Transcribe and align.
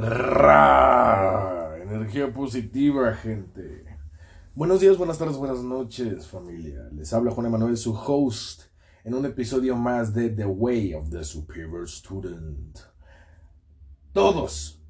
Ra, 0.00 1.76
energía 1.82 2.32
positiva, 2.32 3.12
gente. 3.14 3.84
Buenos 4.54 4.78
días, 4.78 4.96
buenas 4.96 5.18
tardes, 5.18 5.36
buenas 5.36 5.64
noches, 5.64 6.28
familia. 6.28 6.88
Les 6.92 7.12
habla 7.12 7.32
Juan 7.32 7.48
Emanuel, 7.48 7.76
su 7.76 7.94
host, 7.94 8.66
en 9.02 9.14
un 9.14 9.26
episodio 9.26 9.74
más 9.74 10.14
de 10.14 10.30
The 10.30 10.46
Way 10.46 10.94
of 10.94 11.10
the 11.10 11.24
Superior 11.24 11.88
Student. 11.88 12.78
Todos, 14.12 14.80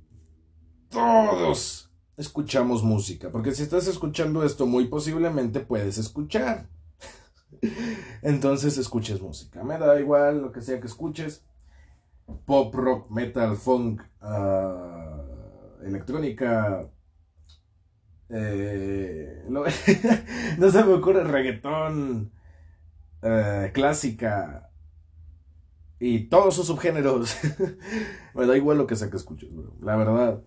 todos 0.90 1.90
escuchamos 2.18 2.82
música, 2.82 3.32
porque 3.32 3.52
si 3.52 3.62
estás 3.62 3.86
escuchando 3.86 4.45
esto, 4.45 4.66
muy 4.66 4.88
posiblemente 4.88 5.61
puedes 5.61 5.96
escuchar. 5.96 6.68
Entonces 8.20 8.77
escuches 8.77 9.22
música. 9.22 9.64
Me 9.64 9.79
da 9.79 9.98
igual 9.98 10.43
lo 10.43 10.52
que 10.52 10.61
sea 10.61 10.79
que 10.79 10.86
escuches 10.86 11.48
pop, 12.46 12.75
rock, 12.75 13.11
metal, 13.11 13.56
funk, 13.56 14.02
uh, 14.22 14.88
electrónica. 15.84 16.90
Eh, 18.30 19.44
no, 19.48 19.64
no, 20.58 20.70
se 20.70 20.84
me 20.84 20.93
ocurre 20.93 21.25
reggaetón, 21.25 22.32
uh, 23.22 23.72
clásica 23.72 24.70
y 25.98 26.29
todos 26.29 26.54
sus 26.54 26.67
subgéneros. 26.67 27.36
me 28.34 28.46
da 28.46 28.56
igual 28.56 28.79
lo 28.79 28.86
que 28.86 28.96
sea 28.96 29.11
que 29.11 29.17
escuches, 29.17 29.50
la 29.80 29.96
verdad. 29.96 30.40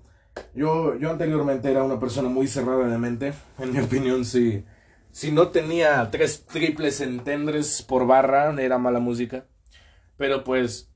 Yo, 0.53 0.95
yo 0.95 1.11
anteriormente 1.11 1.69
era 1.69 1.83
una 1.83 1.99
persona 1.99 2.29
muy 2.29 2.47
cerrada 2.47 2.87
de 2.87 2.97
mente. 2.97 3.33
En 3.59 3.73
mi 3.73 3.79
opinión, 3.79 4.23
si, 4.23 4.63
si 5.11 5.31
no 5.31 5.49
tenía 5.49 6.09
tres 6.11 6.45
triples 6.45 7.01
entendres 7.01 7.81
por 7.81 8.07
barra, 8.07 8.53
era 8.61 8.77
mala 8.77 8.99
música. 8.99 9.45
Pero 10.17 10.43
pues 10.43 10.90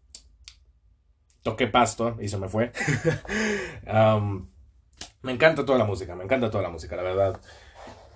toqué 1.46 1.68
pasto 1.68 2.18
y 2.20 2.28
se 2.28 2.40
me 2.40 2.50
fue. 2.50 2.72
me 5.22 5.32
encanta 5.32 5.64
toda 5.64 5.78
la 5.78 5.86
música, 5.86 6.16
me 6.16 6.24
encanta 6.24 6.50
toda 6.50 6.64
la 6.64 6.72
música, 6.72 6.96
la 6.96 7.04
verdad. 7.04 7.40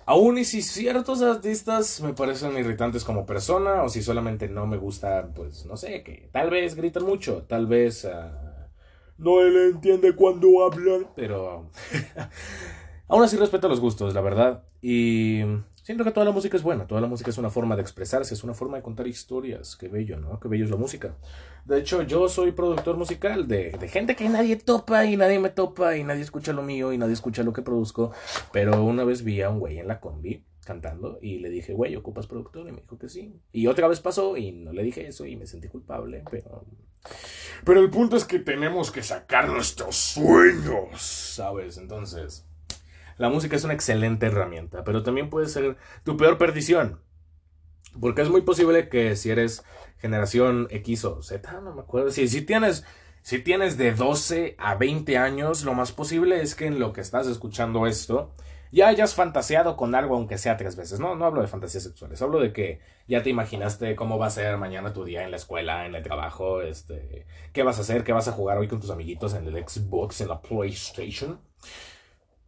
Aún 0.04 0.36
y 0.38 0.44
si 0.44 0.62
ciertos 0.62 1.22
artistas 1.22 2.00
me 2.00 2.12
parecen 2.12 2.58
irritantes 2.58 3.04
como 3.04 3.26
persona, 3.26 3.84
o 3.84 3.88
si 3.88 4.02
solamente 4.02 4.48
no 4.48 4.66
me 4.66 4.78
gusta, 4.78 5.28
pues 5.32 5.64
no 5.64 5.76
sé, 5.76 6.02
que 6.02 6.28
tal 6.32 6.50
vez 6.50 6.74
gritan 6.74 7.04
mucho, 7.04 7.44
tal 7.44 7.68
vez 7.68 8.04
uh, 8.04 8.32
no 9.18 9.40
él 9.40 9.74
entiende 9.74 10.16
cuando 10.16 10.64
hablan, 10.64 11.06
pero 11.14 11.70
aún 13.06 13.22
así 13.22 13.36
respeto 13.36 13.68
los 13.68 13.78
gustos, 13.78 14.12
la 14.12 14.22
verdad. 14.22 14.64
Y 14.82 15.42
Siento 15.90 16.04
que 16.04 16.12
toda 16.12 16.24
la 16.24 16.30
música 16.30 16.56
es 16.56 16.62
buena, 16.62 16.86
toda 16.86 17.00
la 17.00 17.08
música 17.08 17.30
es 17.30 17.38
una 17.38 17.50
forma 17.50 17.74
de 17.74 17.82
expresarse, 17.82 18.32
es 18.32 18.44
una 18.44 18.54
forma 18.54 18.76
de 18.76 18.82
contar 18.84 19.08
historias. 19.08 19.74
Qué 19.74 19.88
bello, 19.88 20.20
¿no? 20.20 20.38
Qué 20.38 20.46
bello 20.46 20.64
es 20.64 20.70
la 20.70 20.76
música. 20.76 21.16
De 21.64 21.80
hecho, 21.80 22.02
yo 22.02 22.28
soy 22.28 22.52
productor 22.52 22.96
musical 22.96 23.48
de, 23.48 23.76
gente 23.90 24.14
que 24.14 24.28
nadie 24.28 24.54
topa 24.54 25.04
y 25.04 25.16
nadie 25.16 25.40
me 25.40 25.48
topa 25.48 25.96
y 25.96 26.04
nadie 26.04 26.22
escucha 26.22 26.52
lo 26.52 26.62
mío 26.62 26.92
y 26.92 26.98
nadie 26.98 27.14
escucha 27.14 27.42
lo 27.42 27.52
que 27.52 27.62
produzco. 27.62 28.12
Pero 28.52 28.84
una 28.84 29.02
vez 29.02 29.24
vi 29.24 29.42
a 29.42 29.50
un 29.50 29.58
güey 29.58 29.80
en 29.80 29.88
la 29.88 29.98
combi 29.98 30.44
cantando 30.64 31.18
y 31.20 31.40
le 31.40 31.50
dije, 31.50 31.72
güey, 31.72 31.96
¿ocupas 31.96 32.28
productor? 32.28 32.68
Y 32.68 32.70
me 32.70 32.82
dijo 32.82 32.96
que 32.96 33.08
sí. 33.08 33.40
Y 33.50 33.66
otra 33.66 33.88
vez 33.88 33.98
pasó 33.98 34.36
y 34.36 34.52
no 34.52 34.72
le 34.72 34.84
dije 34.84 35.08
eso 35.08 35.26
y 35.26 35.34
me 35.34 35.48
sentí 35.48 35.66
culpable, 35.66 36.22
pero... 36.30 36.66
Pero 37.64 37.80
el 37.80 37.90
punto 37.90 38.16
es 38.16 38.24
que 38.24 38.38
tenemos 38.38 38.92
que 38.92 39.02
sacar 39.02 39.48
nuestros 39.48 39.96
sueños, 39.96 41.02
¿sabes? 41.02 41.78
Entonces... 41.78 42.46
La 43.20 43.28
música 43.28 43.54
es 43.54 43.64
una 43.64 43.74
excelente 43.74 44.24
herramienta, 44.24 44.82
pero 44.82 45.02
también 45.02 45.28
puede 45.28 45.46
ser 45.46 45.76
tu 46.04 46.16
peor 46.16 46.38
perdición. 46.38 47.02
Porque 48.00 48.22
es 48.22 48.30
muy 48.30 48.40
posible 48.40 48.88
que 48.88 49.14
si 49.14 49.28
eres 49.28 49.62
generación 49.98 50.68
X 50.70 51.04
o 51.04 51.22
Z, 51.22 51.60
no 51.60 51.74
me 51.74 51.82
acuerdo, 51.82 52.10
si, 52.10 52.26
si 52.28 52.40
tienes 52.40 52.82
si 53.20 53.38
tienes 53.38 53.76
de 53.76 53.92
12 53.92 54.56
a 54.58 54.74
20 54.76 55.18
años, 55.18 55.64
lo 55.64 55.74
más 55.74 55.92
posible 55.92 56.40
es 56.40 56.54
que 56.54 56.64
en 56.64 56.78
lo 56.78 56.94
que 56.94 57.02
estás 57.02 57.26
escuchando 57.26 57.86
esto, 57.86 58.32
ya 58.72 58.88
hayas 58.88 59.14
fantaseado 59.14 59.76
con 59.76 59.94
algo, 59.94 60.16
aunque 60.16 60.38
sea 60.38 60.56
tres 60.56 60.74
veces. 60.76 60.98
No, 60.98 61.14
no 61.14 61.26
hablo 61.26 61.42
de 61.42 61.46
fantasías 61.46 61.84
sexuales, 61.84 62.22
hablo 62.22 62.40
de 62.40 62.54
que 62.54 62.80
ya 63.06 63.22
te 63.22 63.28
imaginaste 63.28 63.96
cómo 63.96 64.16
va 64.16 64.28
a 64.28 64.30
ser 64.30 64.56
mañana 64.56 64.94
tu 64.94 65.04
día 65.04 65.24
en 65.24 65.30
la 65.30 65.36
escuela, 65.36 65.84
en 65.84 65.94
el 65.94 66.02
trabajo, 66.02 66.62
este, 66.62 67.26
qué 67.52 67.64
vas 67.64 67.76
a 67.76 67.82
hacer, 67.82 68.02
qué 68.02 68.14
vas 68.14 68.28
a 68.28 68.32
jugar 68.32 68.56
hoy 68.56 68.66
con 68.68 68.80
tus 68.80 68.90
amiguitos 68.90 69.34
en 69.34 69.46
el 69.46 69.68
Xbox, 69.68 70.22
en 70.22 70.28
la 70.28 70.40
PlayStation. 70.40 71.38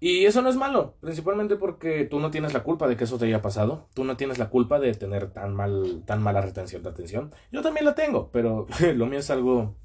Y 0.05 0.27
eso 0.27 0.43
no 0.43 0.49
es 0.49 0.57
malo, 0.57 0.97
principalmente 1.01 1.55
porque 1.55 2.05
tú 2.07 2.19
no 2.19 2.33
tienes 2.33 2.53
la 2.53 2.65
culpa 2.65 2.89
de 2.89 2.97
que 2.97 3.05
eso 3.05 3.19
te 3.19 3.27
haya 3.27 3.41
pasado, 3.41 3.87
tú 3.95 4.03
no 4.03 4.17
tienes 4.17 4.37
la 4.37 4.51
culpa 4.51 4.81
de 4.81 4.95
tener 4.95 5.31
tan, 5.31 5.55
mal, 5.55 6.03
tan 6.05 6.21
mala 6.21 6.41
retención 6.41 6.83
de 6.83 6.89
atención. 6.89 7.33
Yo 7.53 7.63
también 7.63 7.87
la 7.87 7.95
tengo, 7.95 8.29
pero 8.33 8.67
lo 8.97 9.07
mío 9.07 9.21
es 9.21 9.31
algo 9.31 9.77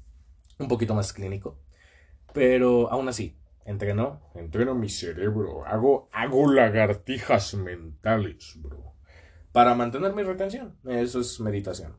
un 0.58 0.66
poquito 0.66 0.92
más 0.92 1.12
clínico. 1.12 1.60
Pero 2.32 2.90
aún 2.90 3.08
así, 3.08 3.38
entreno, 3.64 4.20
entreno 4.34 4.74
mi 4.74 4.88
cerebro, 4.88 5.64
hago, 5.64 6.08
hago 6.10 6.52
lagartijas 6.52 7.54
mentales, 7.54 8.58
bro, 8.60 8.94
para 9.52 9.76
mantener 9.76 10.14
mi 10.14 10.24
retención. 10.24 10.74
Eso 10.84 11.20
es 11.20 11.38
meditación. 11.38 11.96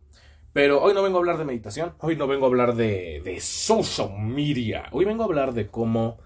Pero 0.52 0.84
hoy 0.84 0.94
no 0.94 1.04
vengo 1.04 1.20
a 1.20 1.22
hablar 1.22 1.38
de 1.38 1.46
meditación, 1.46 1.94
hoy 2.00 2.18
no 2.18 2.28
vengo 2.28 2.48
a 2.48 2.50
hablar 2.50 2.76
de, 2.76 3.22
de 3.24 3.40
social 3.40 4.12
media, 4.20 4.88
hoy 4.92 5.06
vengo 5.06 5.24
a 5.24 5.28
hablar 5.28 5.54
de 5.54 5.68
cómo 5.68 6.20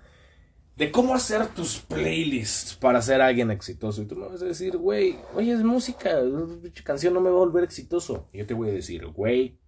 de 0.75 0.91
cómo 0.91 1.13
hacer 1.13 1.47
tus 1.47 1.77
playlists 1.79 2.75
para 2.75 3.01
ser 3.01 3.21
alguien 3.21 3.51
exitoso. 3.51 4.01
Y 4.01 4.05
tú 4.05 4.15
me 4.15 4.27
vas 4.27 4.41
a 4.41 4.45
decir, 4.45 4.77
güey, 4.77 5.17
oye, 5.35 5.53
es 5.53 5.63
música, 5.63 6.17
canción 6.83 7.13
no 7.13 7.21
me 7.21 7.29
va 7.29 7.35
a 7.35 7.39
volver 7.39 7.63
exitoso. 7.63 8.27
Y 8.33 8.39
yo 8.39 8.45
te 8.45 8.53
voy 8.53 8.69
a 8.69 8.73
decir, 8.73 9.05
güey, 9.07 9.59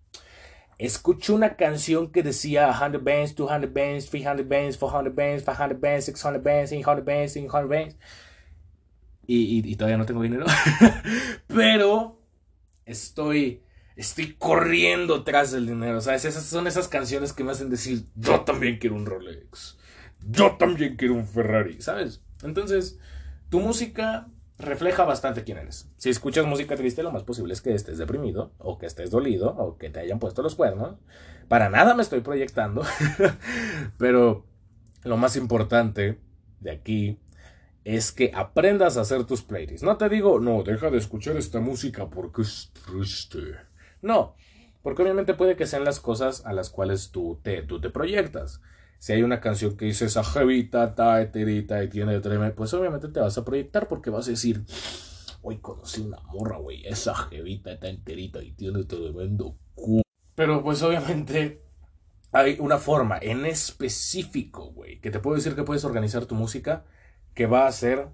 escucho 0.78 1.36
una 1.36 1.56
canción 1.56 2.12
que 2.12 2.24
decía 2.24 2.74
100 2.74 3.04
bands, 3.04 3.36
200 3.36 3.74
bands, 3.74 4.10
300 4.10 4.48
bands, 4.48 4.78
400 4.78 5.16
bands, 5.16 5.44
500 5.44 5.82
bands, 5.82 6.06
600 6.06 6.44
bands, 6.44 6.72
800 6.72 7.06
bands, 7.06 7.34
500 7.34 7.70
bands. 7.70 7.98
Y, 9.28 9.38
y, 9.38 9.72
y 9.72 9.76
todavía 9.76 9.98
no 9.98 10.06
tengo 10.06 10.24
dinero. 10.24 10.46
Pero 11.48 12.20
estoy 12.86 13.62
estoy 13.96 14.34
corriendo 14.34 15.24
tras 15.24 15.52
del 15.52 15.68
dinero. 15.68 16.02
¿Sabes? 16.02 16.26
Esas 16.26 16.46
son 16.46 16.68
esas 16.68 16.88
canciones 16.88 17.32
que 17.32 17.44
me 17.44 17.52
hacen 17.52 17.70
decir, 17.70 18.06
yo 18.16 18.42
también 18.42 18.78
quiero 18.78 18.96
un 18.96 19.06
Rolex 19.06 19.78
yo 20.26 20.56
también 20.58 20.96
quiero 20.96 21.14
un 21.14 21.28
Ferrari, 21.28 21.82
¿sabes? 21.82 22.24
Entonces, 22.44 23.00
tu 23.50 23.60
música 23.60 24.28
refleja 24.58 25.04
bastante 25.04 25.44
quién 25.44 25.58
eres. 25.58 25.90
Si 25.98 26.10
escuchas 26.10 26.46
música 26.46 26.76
triste, 26.76 27.04
lo 27.04 27.12
más 27.12 27.24
posible 27.24 27.54
es 27.54 27.62
que 27.62 27.74
estés 27.74 27.98
deprimido, 27.98 28.54
o 28.58 28.78
que 28.78 28.86
estés 28.86 29.12
dolido, 29.12 29.50
o 29.50 29.78
que 29.78 29.90
te 29.90 30.00
hayan 30.00 30.20
puesto 30.20 30.42
los 30.42 30.56
cuernos. 30.56 30.96
Para 31.48 31.70
nada 31.70 31.94
me 31.94 32.02
estoy 32.02 32.22
proyectando, 32.22 32.84
pero 33.98 34.46
lo 35.04 35.18
más 35.18 35.36
importante 35.36 36.20
de 36.60 36.72
aquí 36.72 37.20
es 37.84 38.12
que 38.12 38.32
aprendas 38.34 38.98
a 38.98 39.02
hacer 39.02 39.26
tus 39.26 39.44
playlists. 39.44 39.84
No 39.84 39.98
te 39.98 40.10
digo, 40.10 40.40
no, 40.40 40.64
deja 40.64 40.90
de 40.90 40.98
escuchar 40.98 41.38
esta 41.38 41.60
música 41.60 42.10
porque 42.10 42.42
es 42.42 42.72
triste. 42.86 43.58
No, 44.02 44.36
porque 44.82 45.04
obviamente 45.04 45.36
puede 45.36 45.56
que 45.56 45.68
sean 45.68 45.84
las 45.84 46.00
cosas 46.00 46.46
a 46.46 46.54
las 46.54 46.70
cuales 46.72 47.12
tú 47.12 47.40
te, 47.44 47.62
tú 47.62 47.80
te 47.80 47.92
proyectas 47.92 48.62
si 49.06 49.14
hay 49.14 49.22
una 49.22 49.40
canción 49.40 49.78
que 49.78 49.86
dice 49.86 50.06
esa 50.06 50.24
jevita, 50.24 50.96
ta, 50.96 51.22
eterita 51.22 51.84
y 51.84 51.90
tiene 51.90 52.20
tremendo, 52.22 52.56
pues 52.56 52.74
obviamente 52.74 53.08
te 53.10 53.20
vas 53.20 53.38
a 53.38 53.46
proyectar 53.46 53.88
porque 53.88 54.10
vas 54.10 54.26
a 54.28 54.32
decir, 54.32 54.66
hoy 55.44 55.60
conocí 55.60 56.02
una 56.02 56.18
morra, 56.22 56.58
güey, 56.58 56.84
esa 56.88 57.14
jevita 57.14 57.72
está 57.72 57.88
enterita 57.88 58.42
y 58.42 58.54
tiene 58.54 58.84
tremendo 58.86 59.60
cu. 59.76 60.02
Pero 60.34 60.64
pues 60.64 60.82
obviamente 60.82 61.62
hay 62.32 62.58
una 62.60 62.80
forma 62.80 63.20
en 63.22 63.46
específico, 63.46 64.72
güey, 64.72 65.00
que 65.00 65.12
te 65.12 65.20
puedo 65.20 65.36
decir 65.36 65.54
que 65.54 65.62
puedes 65.62 65.86
organizar 65.86 66.26
tu 66.26 66.34
música 66.34 66.84
que 67.36 67.46
va 67.46 67.68
a 67.68 67.72
ser, 67.72 68.08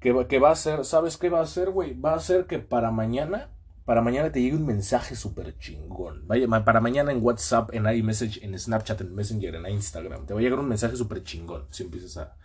que, 0.00 0.26
que 0.28 0.40
va 0.40 0.50
a 0.50 0.56
ser, 0.56 0.84
¿sabes 0.84 1.18
qué 1.18 1.28
va 1.28 1.40
a 1.40 1.46
ser, 1.46 1.70
güey? 1.70 1.94
Va 1.94 2.14
a 2.14 2.18
ser 2.18 2.46
que 2.46 2.58
para 2.58 2.90
mañana 2.90 3.52
para 3.90 4.02
mañana 4.02 4.30
te 4.30 4.40
llegue 4.40 4.54
un 4.54 4.66
mensaje 4.66 5.16
súper 5.16 5.58
chingón. 5.58 6.24
Para 6.64 6.80
mañana 6.80 7.10
en 7.10 7.20
WhatsApp, 7.20 7.74
en 7.74 7.92
iMessage, 7.92 8.38
en 8.40 8.56
Snapchat, 8.56 9.00
en 9.00 9.12
Messenger, 9.12 9.56
en 9.56 9.66
Instagram. 9.66 10.26
Te 10.26 10.32
va 10.32 10.38
a 10.38 10.42
llegar 10.44 10.60
un 10.60 10.68
mensaje 10.68 10.94
súper 10.94 11.24
chingón 11.24 11.66
si 11.70 11.82
empiezas 11.82 12.16
a, 12.18 12.36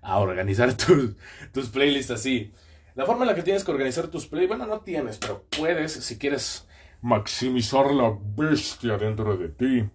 a 0.00 0.20
organizar 0.20 0.72
tus, 0.76 1.16
tus 1.52 1.70
playlists 1.70 2.12
así. 2.12 2.52
La 2.94 3.04
forma 3.04 3.22
en 3.24 3.30
la 3.30 3.34
que 3.34 3.42
tienes 3.42 3.64
que 3.64 3.72
organizar 3.72 4.06
tus 4.06 4.28
playlists, 4.28 4.56
bueno, 4.56 4.72
no 4.72 4.82
tienes, 4.82 5.18
pero 5.18 5.44
puedes, 5.58 5.90
si 5.90 6.18
quieres 6.18 6.68
maximizar 7.00 7.90
la 7.90 8.16
bestia 8.36 8.96
dentro 8.96 9.36
de 9.36 9.48
ti, 9.48 9.90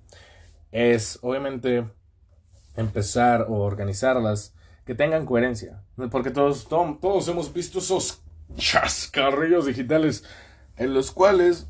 es 0.74 1.20
obviamente 1.22 1.90
empezar 2.76 3.46
o 3.48 3.60
organizarlas 3.60 4.54
que 4.86 4.94
tengan 4.94 5.26
coherencia. 5.26 5.86
Porque 6.12 6.32
todos, 6.32 6.68
todos, 6.68 7.00
todos 7.00 7.30
hemos 7.30 7.54
visto 7.54 7.80
esos 7.80 8.22
chascarrillos 8.58 9.68
digitales 9.68 10.26
en 10.78 10.94
los 10.94 11.12
cuales, 11.12 11.68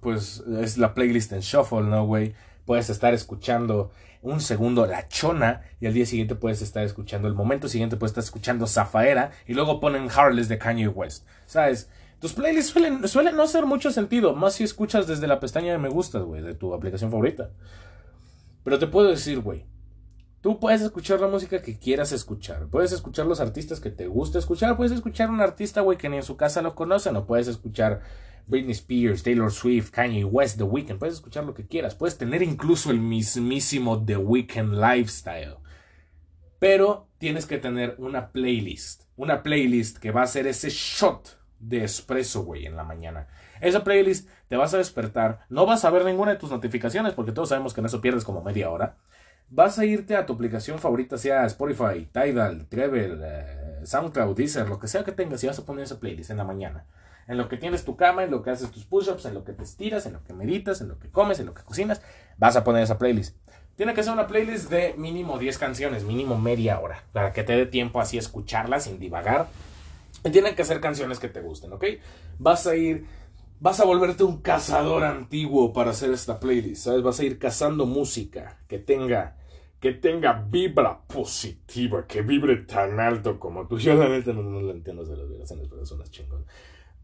pues, 0.00 0.42
es 0.60 0.78
la 0.78 0.94
playlist 0.94 1.32
en 1.32 1.40
shuffle, 1.40 1.82
¿no, 1.82 2.06
güey? 2.06 2.34
Puedes 2.64 2.90
estar 2.90 3.14
escuchando 3.14 3.90
un 4.20 4.40
segundo 4.40 4.86
La 4.86 5.08
Chona 5.08 5.62
y 5.80 5.86
al 5.86 5.94
día 5.94 6.04
siguiente 6.04 6.34
puedes 6.34 6.60
estar 6.60 6.82
escuchando, 6.84 7.28
el 7.28 7.34
momento 7.34 7.68
siguiente 7.68 7.96
puedes 7.96 8.10
estar 8.10 8.24
escuchando 8.24 8.66
Zafaera 8.66 9.30
y 9.46 9.54
luego 9.54 9.80
ponen 9.80 10.10
Heartless 10.10 10.48
de 10.48 10.58
Kanye 10.58 10.88
West, 10.88 11.24
¿sabes? 11.46 11.88
Tus 12.20 12.32
playlists 12.32 12.72
suelen, 12.72 13.06
suelen 13.06 13.36
no 13.36 13.44
hacer 13.44 13.64
mucho 13.64 13.92
sentido, 13.92 14.34
más 14.34 14.54
si 14.54 14.64
escuchas 14.64 15.06
desde 15.06 15.28
la 15.28 15.38
pestaña 15.38 15.72
de 15.72 15.78
me 15.78 15.88
gustas, 15.88 16.22
güey, 16.22 16.42
de 16.42 16.54
tu 16.54 16.74
aplicación 16.74 17.10
favorita. 17.12 17.50
Pero 18.64 18.78
te 18.78 18.88
puedo 18.88 19.08
decir, 19.08 19.38
güey, 19.40 19.64
Tú 20.40 20.60
puedes 20.60 20.82
escuchar 20.82 21.20
la 21.20 21.26
música 21.26 21.60
que 21.60 21.78
quieras 21.78 22.12
escuchar. 22.12 22.68
Puedes 22.68 22.92
escuchar 22.92 23.26
los 23.26 23.40
artistas 23.40 23.80
que 23.80 23.90
te 23.90 24.06
gusta 24.06 24.38
escuchar. 24.38 24.76
Puedes 24.76 24.92
escuchar 24.92 25.30
un 25.30 25.40
artista, 25.40 25.80
güey, 25.80 25.98
que 25.98 26.08
ni 26.08 26.16
en 26.16 26.22
su 26.22 26.36
casa 26.36 26.62
lo 26.62 26.76
conocen. 26.76 27.16
O 27.16 27.26
puedes 27.26 27.48
escuchar 27.48 28.02
Britney 28.46 28.72
Spears, 28.72 29.22
Taylor 29.22 29.50
Swift, 29.50 29.90
Kanye 29.90 30.24
West, 30.24 30.58
The 30.58 30.64
Weeknd. 30.64 30.98
Puedes 30.98 31.16
escuchar 31.16 31.44
lo 31.44 31.54
que 31.54 31.66
quieras. 31.66 31.94
Puedes 31.94 32.18
tener 32.18 32.42
incluso 32.42 32.90
el 32.90 33.00
mismísimo 33.00 34.04
The 34.04 34.16
Weeknd 34.16 34.74
lifestyle. 34.74 35.56
Pero 36.58 37.08
tienes 37.18 37.46
que 37.46 37.58
tener 37.58 37.94
una 37.98 38.30
playlist. 38.32 39.04
Una 39.16 39.42
playlist 39.42 39.98
que 39.98 40.10
va 40.10 40.22
a 40.22 40.26
ser 40.26 40.46
ese 40.46 40.70
shot 40.70 41.38
de 41.58 41.84
espresso, 41.84 42.44
güey, 42.44 42.66
en 42.66 42.76
la 42.76 42.84
mañana. 42.84 43.28
Esa 43.60 43.84
playlist 43.84 44.28
te 44.48 44.56
vas 44.56 44.74
a 44.74 44.78
despertar. 44.78 45.40
No 45.48 45.66
vas 45.66 45.84
a 45.84 45.90
ver 45.90 46.04
ninguna 46.04 46.32
de 46.32 46.38
tus 46.38 46.50
notificaciones 46.50 47.14
porque 47.14 47.32
todos 47.32 47.48
sabemos 47.48 47.74
que 47.74 47.80
en 47.80 47.86
eso 47.86 48.00
pierdes 48.00 48.24
como 48.24 48.42
media 48.42 48.70
hora 48.70 48.96
vas 49.50 49.78
a 49.78 49.84
irte 49.84 50.16
a 50.16 50.26
tu 50.26 50.34
aplicación 50.34 50.78
favorita, 50.78 51.16
sea 51.18 51.46
Spotify, 51.46 52.08
Tidal, 52.12 52.66
Treble, 52.68 53.18
eh, 53.22 53.80
SoundCloud, 53.84 54.36
Deezer, 54.36 54.68
lo 54.68 54.78
que 54.78 54.88
sea 54.88 55.04
que 55.04 55.12
tengas, 55.12 55.42
y 55.42 55.46
vas 55.46 55.58
a 55.58 55.64
poner 55.64 55.84
esa 55.84 55.98
playlist 55.98 56.30
en 56.30 56.36
la 56.36 56.44
mañana. 56.44 56.84
En 57.28 57.36
lo 57.36 57.48
que 57.48 57.56
tienes 57.56 57.84
tu 57.84 57.96
cama, 57.96 58.24
en 58.24 58.30
lo 58.30 58.42
que 58.42 58.50
haces 58.50 58.70
tus 58.70 58.84
push-ups, 58.84 59.26
en 59.26 59.34
lo 59.34 59.44
que 59.44 59.52
te 59.52 59.62
estiras, 59.62 60.06
en 60.06 60.14
lo 60.14 60.24
que 60.24 60.32
meditas, 60.32 60.80
en 60.80 60.88
lo 60.88 60.98
que 60.98 61.10
comes, 61.10 61.38
en 61.38 61.46
lo 61.46 61.54
que 61.54 61.62
cocinas, 61.62 62.02
vas 62.38 62.56
a 62.56 62.64
poner 62.64 62.82
esa 62.82 62.98
playlist. 62.98 63.36
Tiene 63.76 63.94
que 63.94 64.02
ser 64.02 64.12
una 64.12 64.26
playlist 64.26 64.70
de 64.70 64.94
mínimo 64.96 65.38
10 65.38 65.56
canciones, 65.58 66.02
mínimo 66.02 66.36
media 66.36 66.80
hora, 66.80 67.04
para 67.12 67.32
que 67.32 67.44
te 67.44 67.52
dé 67.52 67.66
tiempo 67.66 68.00
así 68.00 68.16
a 68.16 68.20
escucharla 68.20 68.80
sin 68.80 68.98
divagar. 68.98 69.46
Y 70.24 70.30
tienen 70.30 70.56
que 70.56 70.64
ser 70.64 70.80
canciones 70.80 71.20
que 71.20 71.28
te 71.28 71.40
gusten, 71.40 71.72
¿ok? 71.72 71.84
Vas 72.38 72.66
a 72.66 72.74
ir 72.74 73.06
vas 73.60 73.80
a 73.80 73.84
volverte 73.84 74.24
un 74.24 74.40
cazador 74.40 75.04
antiguo 75.04 75.72
para 75.72 75.90
hacer 75.90 76.12
esta 76.12 76.38
playlist, 76.38 76.84
¿sabes? 76.84 77.02
Vas 77.02 77.20
a 77.20 77.24
ir 77.24 77.38
cazando 77.38 77.86
música 77.86 78.58
que 78.68 78.78
tenga 78.78 79.36
que 79.80 79.92
tenga 79.92 80.32
vibra 80.32 81.00
positiva, 81.06 82.04
que 82.06 82.22
vibre 82.22 82.56
tan 82.56 82.98
alto 82.98 83.38
como 83.38 83.66
tú. 83.68 83.78
Yo 83.78 83.96
realmente 83.96 84.32
no, 84.32 84.42
no 84.42 84.60
lo 84.60 84.72
entiendo 84.72 85.04
de 85.04 85.16
las 85.16 85.28
vibraciones, 85.28 85.68
pero 85.68 85.86
son 85.86 86.00
las 86.00 86.10
chingonas. 86.10 86.46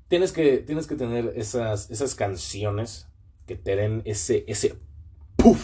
Tienes 0.09 0.33
que, 0.33 0.59
tienes 0.59 0.87
que 0.87 0.97
tener 0.97 1.33
esas, 1.37 1.91
esas 1.91 2.15
canciones 2.15 3.09
que 3.47 3.57
te 3.57 3.77
den 3.77 4.03
ese, 4.05 4.45
ese 4.49 4.79
puff, 5.37 5.63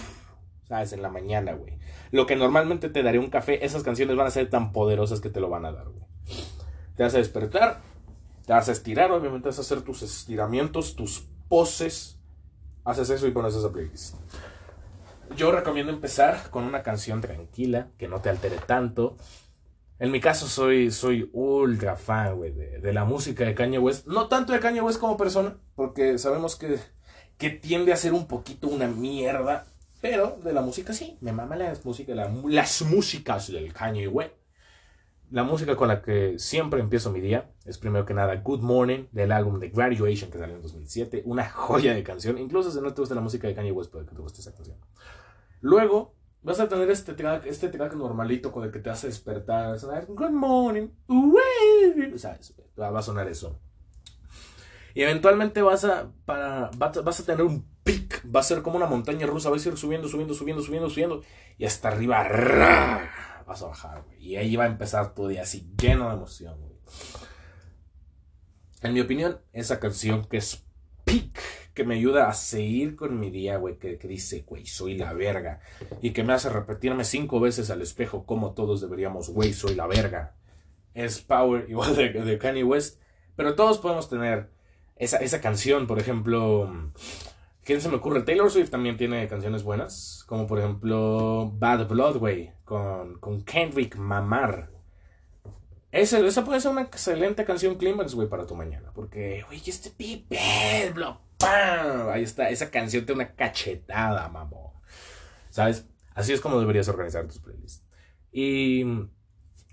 ¿sabes? 0.69 0.93
En 0.93 1.03
la 1.03 1.11
mañana, 1.11 1.53
güey. 1.53 1.79
Lo 2.11 2.27
que 2.27 2.37
normalmente 2.37 2.89
te 2.89 3.03
daría 3.03 3.21
un 3.21 3.31
café, 3.31 3.65
esas 3.65 3.83
canciones 3.83 4.17
van 4.17 4.27
a 4.27 4.31
ser 4.31 4.51
tan 4.51 4.73
poderosas 4.73 5.21
que 5.21 5.31
te 5.31 5.41
lo 5.41 5.49
van 5.49 5.65
a 5.65 5.73
dar, 5.73 5.89
güey. 5.89 6.05
Te 6.97 7.03
vas 7.03 7.15
a 7.15 7.19
despertar, 7.19 7.81
te 8.47 8.53
vas 8.53 8.69
a 8.69 8.73
estirar, 8.73 9.13
obviamente 9.13 9.49
vas 9.49 9.59
a 9.59 9.63
hacer 9.63 9.83
tus 9.83 10.03
estiramientos, 10.03 10.97
tus 10.97 11.27
poses. 11.49 12.19
Haces 12.85 13.11
eso 13.11 13.27
y 13.27 13.31
pones 13.31 13.55
esa 13.55 13.71
playlist. 13.71 14.17
Yo 15.37 15.53
recomiendo 15.53 15.93
empezar 15.93 16.51
con 16.51 16.65
una 16.65 16.83
canción 16.83 17.21
tranquila, 17.21 17.89
que 17.99 18.09
no 18.09 18.21
te 18.21 18.31
altere 18.31 18.57
tanto. 18.67 19.17
En 20.01 20.11
mi 20.11 20.19
caso 20.19 20.49
soy, 20.49 20.91
soy 20.91 21.29
ultra 21.35 21.95
fan, 21.95 22.35
güey, 22.35 22.53
de, 22.53 22.93
la 22.95 23.05
música 23.05 23.45
de 23.45 23.55
Kanye 23.55 23.79
West. 23.79 24.07
No 24.07 24.29
tanto 24.29 24.55
de 24.55 24.59
Kanye 24.59 24.81
West 24.81 24.99
como 24.99 25.19
persona, 25.19 25.59
porque 25.75 26.17
sabemos 26.17 26.57
que, 26.57 26.79
que 27.37 27.51
tiende 27.51 27.93
a 27.93 27.97
ser 27.97 28.15
un 28.15 28.27
poquito 28.27 28.69
una 28.69 28.89
mierda. 28.89 29.67
Pero 30.01 30.39
de 30.43 30.55
la 30.55 30.63
música 30.63 30.95
sí, 30.95 31.19
me 31.21 31.33
mama 31.33 31.55
las, 31.55 31.85
música, 31.85 32.15
las 32.15 32.83
músicas 32.83 33.53
del 33.53 33.75
Kanye 33.75 34.09
West. 34.09 34.33
La 35.31 35.43
música 35.43 35.77
con 35.77 35.89
la 35.89 36.01
que 36.01 36.39
siempre 36.39 36.81
empiezo 36.81 37.13
mi 37.13 37.21
día 37.21 37.51
es 37.67 37.77
primero 37.77 38.07
que 38.07 38.15
nada 38.15 38.35
Good 38.37 38.63
Morning 38.63 39.05
del 39.13 39.31
álbum 39.31 39.61
The 39.61 39.69
Graduation 39.69 40.31
que 40.31 40.39
salió 40.39 40.57
en 40.57 40.63
2007, 40.63 41.23
una 41.27 41.49
joya 41.49 41.95
de 41.95 42.03
canción, 42.03 42.39
incluso 42.39 42.73
si 42.73 42.81
no 42.81 42.93
te 42.95 43.03
gusta 43.03 43.15
la 43.15 43.21
música 43.21 43.47
de 43.47 43.55
Kanye 43.55 43.71
West 43.71 43.93
puede 43.93 44.07
que 44.07 44.15
te 44.15 44.23
guste 44.23 44.41
esa 44.41 44.55
canción. 44.55 44.79
Luego 45.61 46.15
vas 46.43 46.61
a 46.61 46.69
tener 46.69 46.91
este 46.91 47.15
track, 47.15 47.47
este 47.47 47.69
track 47.69 47.95
normalito 47.95 48.53
con 48.53 48.65
el 48.65 48.71
que 48.71 48.79
te 48.79 48.91
hace 48.91 49.09
despertar, 49.09 49.79
Good 50.09 50.31
Morning, 50.31 50.89
¿sabes? 52.17 52.55
Va 52.79 52.99
a 52.99 53.03
sonar 53.03 53.29
eso. 53.29 53.61
Y 54.95 55.03
eventualmente 55.03 55.63
vas 55.63 55.85
a, 55.85 56.11
para, 56.25 56.71
vas 56.77 57.21
a 57.21 57.25
tener 57.25 57.43
un 57.45 57.65
pic, 57.85 58.25
va 58.35 58.41
a 58.41 58.45
ser 58.45 58.63
como 58.63 58.77
una 58.77 58.87
montaña 58.87 59.27
rusa, 59.27 59.51
vas 59.51 59.65
a 59.65 59.69
ir 59.69 59.77
subiendo, 59.77 60.09
subiendo, 60.09 60.35
subiendo, 60.35 60.63
subiendo, 60.63 60.91
subiendo, 60.91 61.23
y 61.59 61.65
hasta 61.65 61.89
arriba 61.89 62.27
vas 63.47 63.63
a 63.63 63.67
bajar, 63.67 64.03
güey. 64.03 64.19
Y 64.19 64.37
ahí 64.37 64.57
va 64.57 64.65
a 64.65 64.69
empezar 64.69 65.15
tu 65.15 65.29
día 65.29 65.43
así 65.43 65.71
lleno 65.81 66.09
de 66.09 66.15
emoción, 66.15 66.59
güey. 66.59 66.73
En 68.83 68.95
mi 68.95 69.01
opinión, 69.01 69.41
esa 69.53 69.79
canción 69.79 70.25
que 70.25 70.39
es 70.39 70.65
Peak, 71.05 71.39
que 71.75 71.85
me 71.85 71.95
ayuda 71.97 72.29
a 72.29 72.35
seguir 72.35 72.97
con 72.97 73.19
mi 73.19 73.31
día, 73.31 73.57
güey, 73.57 73.79
que, 73.79 73.97
dice, 73.97 74.45
güey, 74.47 74.67
soy 74.67 74.97
la 74.97 75.13
verga. 75.13 75.61
Y 76.03 76.11
que 76.11 76.25
me 76.25 76.33
hace 76.33 76.49
repetirme 76.49 77.05
cinco 77.05 77.41
veces 77.41 77.71
al 77.71 77.83
espejo 77.83 78.25
como 78.25 78.53
todos 78.53 78.81
deberíamos, 78.81 79.31
güey, 79.31 79.53
soy 79.53 79.75
la 79.75 79.87
verga. 79.87 80.35
Es 80.95 81.21
Power, 81.21 81.67
igual 81.71 81.97
de, 81.97 82.11
de 82.11 82.39
Kanye 82.39 82.65
West. 82.65 83.01
Pero 83.37 83.55
todos 83.55 83.79
podemos 83.79 84.09
tener 84.09 84.51
esa, 84.97 85.19
esa 85.19 85.41
canción, 85.41 85.87
por 85.87 85.99
ejemplo 85.99 86.93
¿Quién 87.71 87.81
se 87.81 87.89
me 87.89 87.97
ocurre? 87.97 88.23
Taylor 88.23 88.51
Swift 88.51 88.71
también 88.71 88.97
tiene 88.97 89.29
canciones 89.29 89.63
buenas, 89.63 90.25
como 90.27 90.47
por 90.47 90.59
ejemplo 90.59 91.53
Bad 91.55 91.87
Blood, 91.89 92.17
güey, 92.17 92.53
con, 92.65 93.21
con 93.21 93.45
Kendrick 93.45 93.97
Mamar. 93.97 94.71
Esa, 95.93 96.19
esa 96.21 96.45
puede 96.45 96.61
ser 96.61 96.73
una 96.73 96.83
excelente 96.83 97.45
canción 97.45 97.77
Climax, 97.77 98.15
güey, 98.15 98.29
para 98.29 98.47
tu 98.47 98.57
mañana. 98.57 98.91
Porque, 98.95 99.45
güey, 99.47 99.63
este 99.65 99.91
pipe, 99.91 100.93
¡pam! 101.41 102.11
Ahí 102.11 102.23
está, 102.23 102.51
esa 102.51 102.71
canción 102.71 103.05
te 103.05 103.13
una 103.13 103.35
cachetada, 103.35 104.29
mamón. 104.29 104.71
¿Sabes? 105.51 105.87
Así 106.15 106.33
es 106.33 106.41
como 106.41 106.61
deberías 106.61 106.89
organizar 106.89 107.27
tus 107.27 107.39
playlists. 107.39 107.85
Y 108.31 108.85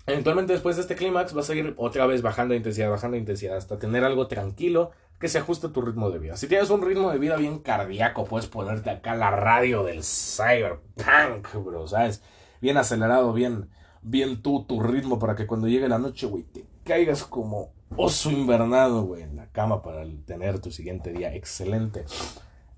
eventualmente 0.06 0.52
después 0.52 0.76
de 0.76 0.82
este 0.82 0.96
clímax 0.96 1.34
vas 1.34 1.50
a 1.50 1.54
ir 1.54 1.74
otra 1.76 2.06
vez 2.06 2.22
bajando 2.22 2.52
de 2.52 2.58
intensidad, 2.58 2.90
bajando 2.90 3.14
de 3.14 3.20
intensidad, 3.20 3.56
hasta 3.56 3.78
tener 3.78 4.02
algo 4.04 4.26
tranquilo 4.26 4.90
que 5.20 5.28
se 5.28 5.38
ajuste 5.38 5.68
a 5.68 5.72
tu 5.72 5.82
ritmo 5.82 6.10
de 6.10 6.18
vida. 6.18 6.36
Si 6.36 6.46
tienes 6.46 6.70
un 6.70 6.82
ritmo 6.82 7.10
de 7.10 7.18
vida 7.18 7.36
bien 7.36 7.58
cardíaco, 7.58 8.24
puedes 8.24 8.48
ponerte 8.48 8.90
acá 8.90 9.14
la 9.14 9.30
radio 9.30 9.84
del 9.84 10.02
cyberpunk, 10.04 11.54
bro, 11.64 11.86
¿sabes? 11.86 12.22
Bien 12.60 12.76
acelerado, 12.76 13.32
bien, 13.32 13.68
bien 14.02 14.42
tú, 14.42 14.64
tu 14.64 14.80
ritmo, 14.80 15.18
para 15.18 15.34
que 15.34 15.46
cuando 15.46 15.68
llegue 15.68 15.88
la 15.88 15.98
noche, 15.98 16.26
güey, 16.26 16.44
te 16.44 16.64
caigas 16.84 17.24
como 17.24 17.72
oso 17.96 18.30
invernado, 18.30 19.02
güey, 19.02 19.22
en 19.22 19.36
la 19.36 19.50
cama 19.50 19.82
para 19.82 20.04
tener 20.24 20.60
tu 20.60 20.70
siguiente 20.70 21.12
día 21.12 21.34
excelente. 21.34 22.04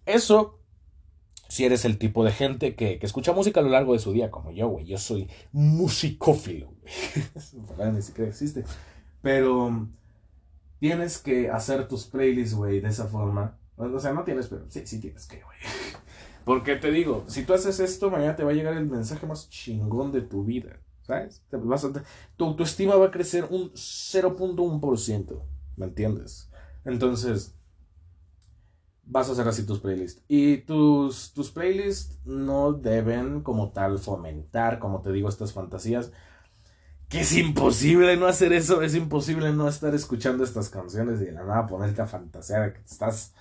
Eso, 0.06 0.58
si 1.48 1.64
eres 1.64 1.84
el 1.84 1.98
tipo 1.98 2.24
de 2.24 2.32
gente 2.32 2.74
que, 2.74 2.98
que 2.98 3.06
escucha 3.06 3.32
música 3.32 3.60
a 3.60 3.62
lo 3.62 3.70
largo 3.70 3.92
de 3.92 3.98
su 3.98 4.12
día, 4.12 4.30
como 4.30 4.50
yo, 4.52 4.68
güey, 4.68 4.86
yo 4.86 4.98
soy 4.98 5.28
musicófilo, 5.52 6.72
güey. 6.80 7.92
ni 7.92 8.02
siquiera 8.02 8.30
existe. 8.30 8.64
Pero 9.22 9.88
tienes 10.78 11.18
que 11.18 11.50
hacer 11.50 11.86
tus 11.88 12.06
playlists, 12.06 12.54
güey, 12.54 12.80
de 12.80 12.88
esa 12.88 13.06
forma. 13.06 13.58
O 13.76 13.98
sea, 14.00 14.12
no 14.12 14.24
tienes, 14.24 14.48
pero 14.48 14.64
sí, 14.68 14.86
sí 14.86 15.00
tienes 15.00 15.26
que, 15.26 15.42
güey. 15.42 15.58
Porque 16.44 16.76
te 16.76 16.90
digo, 16.90 17.24
si 17.28 17.44
tú 17.44 17.54
haces 17.54 17.80
esto, 17.80 18.10
mañana 18.10 18.34
te 18.34 18.44
va 18.44 18.50
a 18.50 18.54
llegar 18.54 18.74
el 18.74 18.86
mensaje 18.86 19.26
más 19.26 19.48
chingón 19.50 20.10
de 20.10 20.22
tu 20.22 20.44
vida. 20.44 20.80
A, 21.10 21.28
tu 22.36 22.44
autoestima 22.44 22.96
va 22.96 23.06
a 23.06 23.10
crecer 23.10 23.46
un 23.50 23.72
0.1%. 23.72 25.42
¿Me 25.76 25.86
entiendes? 25.86 26.50
Entonces, 26.84 27.54
vas 29.04 29.28
a 29.28 29.32
hacer 29.32 29.48
así 29.48 29.66
tus 29.66 29.80
playlists. 29.80 30.22
Y 30.28 30.58
tus, 30.58 31.32
tus 31.32 31.50
playlists 31.50 32.18
no 32.24 32.72
deben 32.72 33.42
como 33.42 33.70
tal 33.72 33.98
fomentar, 33.98 34.78
como 34.78 35.02
te 35.02 35.12
digo, 35.12 35.28
estas 35.28 35.52
fantasías 35.52 36.12
que 37.10 37.20
es 37.20 37.36
imposible 37.36 38.16
no 38.16 38.26
hacer 38.26 38.52
eso, 38.52 38.82
es 38.82 38.94
imposible 38.94 39.52
no 39.52 39.68
estar 39.68 39.94
escuchando 39.96 40.44
estas 40.44 40.70
canciones 40.70 41.20
y 41.20 41.24
de 41.24 41.32
la 41.32 41.42
nada 41.44 41.66
ponerte 41.66 42.00
a 42.00 42.06
fantasear 42.06 42.72
que 42.72 42.80
estás, 42.82 43.34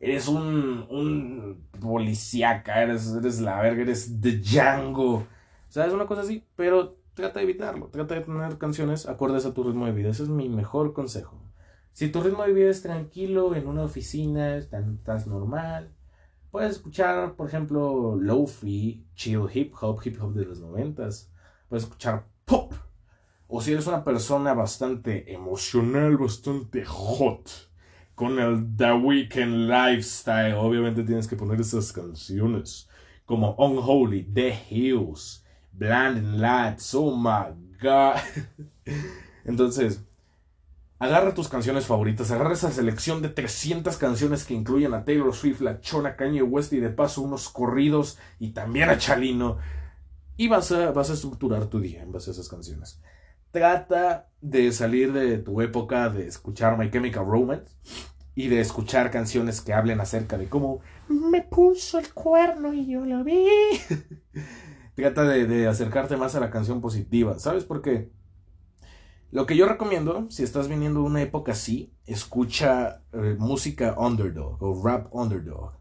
eres 0.00 0.28
un, 0.28 0.86
un 0.88 1.68
policíaca, 1.80 2.80
eres, 2.80 3.12
eres 3.12 3.40
la 3.40 3.60
verga, 3.60 3.82
eres 3.82 4.20
de 4.20 4.38
Django, 4.38 5.26
¿sabes? 5.68 5.92
Una 5.92 6.06
cosa 6.06 6.22
así, 6.22 6.46
pero 6.54 6.96
trata 7.18 7.40
de 7.40 7.46
evitarlo, 7.46 7.88
trata 7.88 8.14
de 8.14 8.20
tener 8.20 8.58
canciones 8.58 9.08
acordes 9.08 9.44
a 9.44 9.52
tu 9.52 9.64
ritmo 9.64 9.86
de 9.86 9.92
vida, 9.92 10.10
ese 10.10 10.22
es 10.22 10.28
mi 10.28 10.48
mejor 10.48 10.92
consejo. 10.92 11.36
Si 11.92 12.10
tu 12.10 12.22
ritmo 12.22 12.44
de 12.44 12.52
vida 12.52 12.70
es 12.70 12.80
tranquilo, 12.80 13.56
en 13.56 13.66
una 13.66 13.82
oficina, 13.82 14.56
estás 14.56 15.26
normal, 15.26 15.92
puedes 16.52 16.76
escuchar, 16.76 17.34
por 17.34 17.48
ejemplo, 17.48 18.14
lofi, 18.14 19.04
chill 19.16 19.46
hip 19.52 19.74
hop, 19.80 20.00
hip 20.04 20.16
hop 20.22 20.32
de 20.32 20.44
los 20.44 20.60
noventas, 20.60 21.32
puedes 21.68 21.82
escuchar 21.82 22.28
pop, 22.44 22.72
o 23.48 23.60
si 23.60 23.72
eres 23.72 23.88
una 23.88 24.04
persona 24.04 24.54
bastante 24.54 25.32
emocional, 25.32 26.18
bastante 26.18 26.84
hot, 26.84 27.50
con 28.14 28.38
el 28.38 28.76
The 28.76 28.92
Weekend 28.92 29.68
Lifestyle, 29.68 30.54
obviamente 30.54 31.02
tienes 31.02 31.26
que 31.26 31.34
poner 31.34 31.60
esas 31.60 31.92
canciones 31.92 32.88
como 33.24 33.56
Unholy, 33.56 34.22
The 34.22 34.56
Hills, 34.70 35.44
Blinding 35.78 36.40
Lights, 36.40 36.94
Oh 36.94 37.16
My 37.16 37.54
God. 37.80 38.16
Entonces, 39.44 40.02
agarra 40.98 41.34
tus 41.34 41.48
canciones 41.48 41.86
favoritas, 41.86 42.30
agarra 42.30 42.52
esa 42.52 42.72
selección 42.72 43.22
de 43.22 43.28
300 43.28 43.96
canciones 43.96 44.44
que 44.44 44.54
incluyen 44.54 44.92
a 44.94 45.04
Taylor 45.04 45.34
Swift, 45.34 45.60
la 45.60 45.80
Chona, 45.80 46.16
Kanye 46.16 46.42
West 46.42 46.72
y 46.72 46.80
de 46.80 46.90
paso 46.90 47.22
unos 47.22 47.48
corridos 47.48 48.18
y 48.38 48.50
también 48.50 48.90
a 48.90 48.98
Chalino 48.98 49.58
y 50.36 50.48
vas 50.48 50.72
a, 50.72 50.90
vas 50.90 51.10
a 51.10 51.14
estructurar 51.14 51.66
tu 51.66 51.80
día 51.80 52.02
en 52.02 52.12
base 52.12 52.30
a 52.30 52.32
esas 52.32 52.48
canciones. 52.48 53.00
Trata 53.50 54.28
de 54.40 54.70
salir 54.72 55.12
de 55.12 55.38
tu 55.38 55.60
época 55.62 56.08
de 56.10 56.26
escuchar 56.26 56.76
My 56.76 56.90
Chemical 56.90 57.24
Romance 57.24 57.72
y 58.34 58.48
de 58.48 58.60
escuchar 58.60 59.10
canciones 59.10 59.60
que 59.60 59.72
hablen 59.72 60.00
acerca 60.00 60.36
de 60.36 60.48
cómo 60.48 60.80
me 61.08 61.42
puso 61.42 61.98
el 61.98 62.12
cuerno 62.12 62.72
y 62.72 62.86
yo 62.86 63.04
lo 63.04 63.24
vi. 63.24 63.46
Trata 64.98 65.22
de, 65.22 65.68
acercarte 65.68 66.16
más 66.16 66.34
a 66.34 66.40
la 66.40 66.50
canción 66.50 66.80
positiva, 66.80 67.38
¿sabes? 67.38 67.62
Porque 67.62 68.10
lo 69.30 69.46
que 69.46 69.56
yo 69.56 69.68
recomiendo, 69.68 70.28
si 70.28 70.42
estás 70.42 70.66
viniendo 70.66 71.02
de 71.02 71.06
una 71.06 71.22
época 71.22 71.52
así, 71.52 71.94
escucha 72.04 73.04
eh, 73.12 73.36
música 73.38 73.94
underdog 73.96 74.60
o 74.60 74.82
rap 74.84 75.14
underdog. 75.14 75.78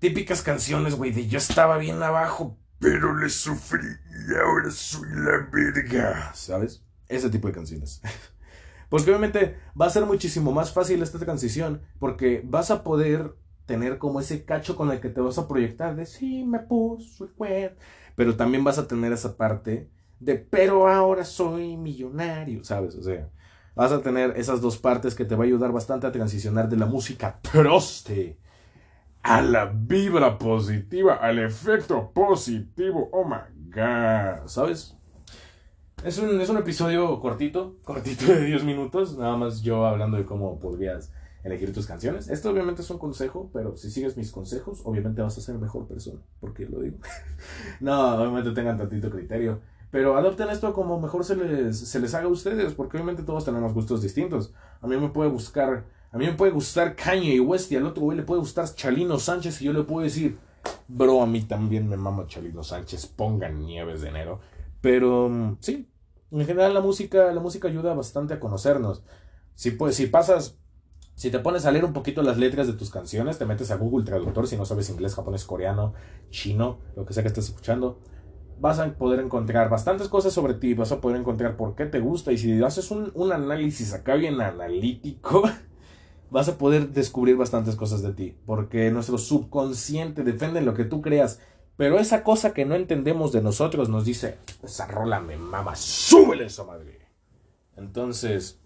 Típicas 0.00 0.42
canciones, 0.42 0.96
güey, 0.96 1.12
de 1.12 1.28
yo 1.28 1.38
estaba 1.38 1.78
bien 1.78 2.02
abajo, 2.02 2.58
pero 2.78 3.16
le 3.16 3.30
sufrí 3.30 3.88
y 4.28 4.34
ahora 4.34 4.70
soy 4.70 5.08
la 5.14 5.48
verga. 5.50 6.34
¿Sabes? 6.34 6.84
Ese 7.08 7.30
tipo 7.30 7.48
de 7.48 7.54
canciones. 7.54 8.02
Porque 8.90 9.10
obviamente 9.10 9.56
va 9.80 9.86
a 9.86 9.90
ser 9.90 10.04
muchísimo 10.04 10.52
más 10.52 10.74
fácil 10.74 11.02
esta 11.02 11.18
transición, 11.18 11.80
porque 11.98 12.42
vas 12.44 12.70
a 12.70 12.82
poder 12.82 13.34
tener 13.68 13.98
como 13.98 14.18
ese 14.18 14.46
cacho 14.46 14.74
con 14.74 14.90
el 14.90 14.98
que 14.98 15.10
te 15.10 15.20
vas 15.20 15.36
a 15.36 15.46
proyectar 15.46 15.94
de 15.94 16.06
sí, 16.06 16.42
me 16.42 16.58
puso 16.58 17.24
el 17.24 17.30
cuerno. 17.30 17.76
Pero 18.16 18.34
también 18.34 18.64
vas 18.64 18.78
a 18.78 18.88
tener 18.88 19.12
esa 19.12 19.36
parte 19.36 19.90
de 20.18 20.36
pero 20.36 20.88
ahora 20.88 21.22
soy 21.22 21.76
millonario, 21.76 22.64
¿sabes? 22.64 22.96
O 22.96 23.02
sea, 23.02 23.28
vas 23.76 23.92
a 23.92 24.00
tener 24.00 24.32
esas 24.36 24.62
dos 24.62 24.78
partes 24.78 25.14
que 25.14 25.26
te 25.26 25.36
va 25.36 25.44
a 25.44 25.46
ayudar 25.46 25.70
bastante 25.70 26.06
a 26.06 26.12
transicionar 26.12 26.68
de 26.68 26.78
la 26.78 26.86
música 26.86 27.38
troste 27.42 28.38
a 29.22 29.42
la 29.42 29.66
vibra 29.66 30.38
positiva, 30.38 31.16
al 31.16 31.38
efecto 31.38 32.10
positivo. 32.10 33.10
Oh 33.12 33.24
my 33.26 33.70
god, 33.70 34.46
¿sabes? 34.46 34.96
Es 36.02 36.18
un, 36.18 36.40
es 36.40 36.48
un 36.48 36.56
episodio 36.56 37.20
cortito, 37.20 37.76
cortito 37.84 38.32
de 38.32 38.46
10 38.46 38.64
minutos, 38.64 39.18
nada 39.18 39.36
más 39.36 39.60
yo 39.60 39.84
hablando 39.84 40.16
de 40.16 40.24
cómo 40.24 40.58
podrías 40.58 41.12
elegir 41.44 41.72
tus 41.72 41.86
canciones. 41.86 42.28
Esto 42.28 42.50
obviamente 42.50 42.82
es 42.82 42.90
un 42.90 42.98
consejo, 42.98 43.50
pero 43.52 43.76
si 43.76 43.90
sigues 43.90 44.16
mis 44.16 44.30
consejos, 44.30 44.80
obviamente 44.84 45.22
vas 45.22 45.38
a 45.38 45.40
ser 45.40 45.56
mejor 45.56 45.86
persona, 45.86 46.20
porque 46.40 46.66
lo 46.66 46.80
digo. 46.80 46.98
no, 47.80 48.14
obviamente 48.16 48.50
tengan 48.52 48.76
tantito 48.76 49.10
criterio. 49.10 49.60
Pero 49.90 50.16
adopten 50.16 50.50
esto 50.50 50.72
como 50.74 51.00
mejor 51.00 51.24
se 51.24 51.36
les, 51.36 51.78
se 51.78 52.00
les 52.00 52.14
haga 52.14 52.26
a 52.26 52.30
ustedes, 52.30 52.74
porque 52.74 52.96
obviamente 52.96 53.22
todos 53.22 53.44
tenemos 53.44 53.72
gustos 53.72 54.02
distintos. 54.02 54.52
A 54.82 54.86
mí 54.86 54.96
me 54.96 55.08
puede 55.08 55.30
buscar, 55.30 55.86
a 56.12 56.18
mí 56.18 56.26
me 56.26 56.34
puede 56.34 56.52
gustar 56.52 56.94
Kanye 56.94 57.40
West 57.40 57.72
y 57.72 57.76
al 57.76 57.86
otro 57.86 58.02
güey 58.02 58.18
le 58.18 58.24
puede 58.24 58.40
gustar 58.40 58.66
Chalino 58.74 59.18
Sánchez 59.18 59.62
y 59.62 59.64
yo 59.64 59.72
le 59.72 59.84
puedo 59.84 60.04
decir, 60.04 60.38
bro, 60.88 61.22
a 61.22 61.26
mí 61.26 61.42
también 61.42 61.88
me 61.88 61.96
mama 61.96 62.26
Chalino 62.26 62.62
Sánchez, 62.62 63.06
pongan 63.06 63.64
nieves 63.64 64.02
de 64.02 64.08
enero. 64.08 64.40
Pero 64.82 65.30
mm, 65.30 65.56
sí, 65.60 65.88
en 66.30 66.44
general 66.44 66.74
la 66.74 66.80
música, 66.80 67.32
la 67.32 67.40
música 67.40 67.68
ayuda 67.68 67.94
bastante 67.94 68.34
a 68.34 68.40
conocernos. 68.40 69.02
Si, 69.54 69.72
pues, 69.72 69.96
si 69.96 70.06
pasas, 70.06 70.56
si 71.18 71.32
te 71.32 71.40
pones 71.40 71.66
a 71.66 71.72
leer 71.72 71.84
un 71.84 71.92
poquito 71.92 72.22
las 72.22 72.38
letras 72.38 72.68
de 72.68 72.74
tus 72.74 72.90
canciones, 72.90 73.38
te 73.38 73.44
metes 73.44 73.72
a 73.72 73.76
Google 73.76 74.04
Traductor 74.04 74.46
si 74.46 74.56
no 74.56 74.64
sabes 74.64 74.88
inglés, 74.88 75.16
japonés, 75.16 75.44
coreano, 75.44 75.92
chino, 76.30 76.78
lo 76.94 77.04
que 77.04 77.12
sea 77.12 77.24
que 77.24 77.26
estés 77.26 77.46
escuchando 77.46 77.98
vas 78.60 78.78
a 78.78 78.92
poder 78.94 79.20
encontrar 79.20 79.68
bastantes 79.68 80.08
cosas 80.08 80.32
sobre 80.32 80.54
ti, 80.54 80.74
vas 80.74 80.92
a 80.92 81.00
poder 81.00 81.18
encontrar 81.18 81.56
por 81.56 81.74
qué 81.74 81.86
te 81.86 81.98
gusta 81.98 82.30
y 82.30 82.38
si 82.38 82.62
haces 82.62 82.92
un, 82.92 83.32
análisis 83.32 83.92
acá 83.94 84.14
bien 84.14 84.40
analítico, 84.40 85.42
vas 86.30 86.48
a 86.48 86.56
poder 86.56 86.90
descubrir 86.90 87.36
bastantes 87.36 87.76
cosas 87.76 88.02
de 88.02 88.12
ti, 88.12 88.36
porque 88.46 88.90
nuestro 88.90 89.18
subconsciente 89.18 90.22
depende 90.22 90.60
de 90.60 90.66
lo 90.66 90.74
que 90.74 90.84
tú 90.84 91.02
creas, 91.02 91.40
pero 91.76 91.98
esa 91.98 92.24
cosa 92.24 92.52
que 92.52 92.64
no 92.64 92.74
entendemos 92.74 93.32
de 93.32 93.42
nosotros 93.42 93.88
nos 93.88 94.04
dice, 94.04 94.38
esa 94.62 94.86
rola 94.86 95.20
me 95.20 95.36
mama, 95.36 95.76
súbele 95.76 96.46
esa 96.46 96.64
madre. 96.64 96.98
Entonces, 97.76 98.60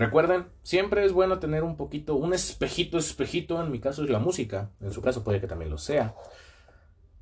recuerden, 0.00 0.46
siempre 0.62 1.04
es 1.04 1.12
bueno 1.12 1.38
tener 1.38 1.64
un 1.64 1.76
poquito, 1.76 2.14
un 2.16 2.32
espejito, 2.32 2.98
espejito, 2.98 3.60
en 3.62 3.70
mi 3.70 3.80
caso 3.80 4.04
es 4.04 4.10
la 4.10 4.18
música, 4.18 4.70
en 4.80 4.92
su 4.92 5.02
caso 5.02 5.24
puede 5.24 5.40
que 5.40 5.46
también 5.46 5.70
lo 5.70 5.78
sea 5.78 6.14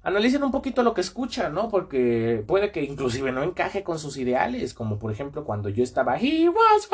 analicen 0.05 0.43
un 0.45 0.53
poquito 0.53 0.83
lo 0.83 0.95
que 0.95 1.01
escuchan, 1.01 1.55
¿no? 1.55 1.71
Porque 1.71 2.45
puede 2.47 2.71
que 2.71 2.83
inclusive 2.83 3.33
no 3.33 3.43
encaje 3.43 3.83
con 3.83 3.99
sus 3.99 4.17
ideales, 4.19 4.75
como 4.75 4.99
por 4.99 5.11
ejemplo 5.11 5.45
cuando 5.45 5.71
yo 5.71 5.83
estaba 5.83 6.19
He 6.19 6.49
was 6.49 6.89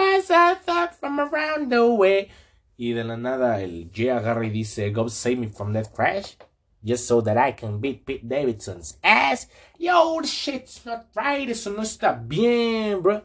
thought 0.64 0.92
from 0.92 1.20
around 1.20 1.70
the 1.70 1.80
way 1.80 2.28
y 2.76 2.92
de 2.92 3.04
la 3.04 3.16
nada 3.16 3.60
el 3.60 3.90
J 3.94 4.16
agarra 4.16 4.46
y 4.46 4.50
dice 4.50 4.90
God 4.90 5.08
save 5.08 5.36
me 5.36 5.48
from 5.48 5.72
that 5.74 5.92
crash 5.94 6.36
just 6.82 7.06
so 7.06 7.22
that 7.22 7.36
I 7.36 7.52
can 7.52 7.80
beat 7.80 8.06
Pete 8.06 8.26
Davidson's 8.26 8.98
ass. 9.02 9.50
Yo, 9.78 10.20
shit's 10.22 10.86
not 10.86 11.06
right, 11.14 11.48
eso 11.50 11.70
no 11.70 11.82
está 11.82 12.12
bien, 12.12 13.02
bro. 13.02 13.22